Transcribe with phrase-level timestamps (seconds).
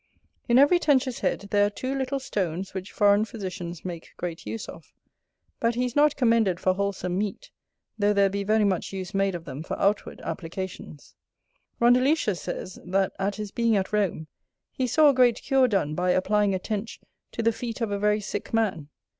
[0.49, 4.67] In every Tench's head there are two little stones which foreign physicians make great use
[4.67, 4.91] of,
[5.59, 7.51] but he is not commended for wholesome meat,
[7.99, 11.13] though there be very much use made of them for outward applications.
[11.79, 14.25] Rondeletius says, that at his being at Rome,
[14.71, 16.99] he saw a great cure done by applying a Tench
[17.33, 18.89] to the feet of a very sick man.